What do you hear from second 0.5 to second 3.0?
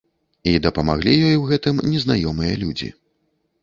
І дапамаглі ёй у гэтым незнаёмыя людзі.